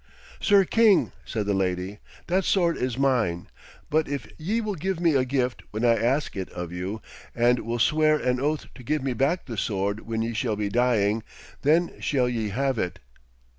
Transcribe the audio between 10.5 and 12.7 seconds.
be dying, then shall ye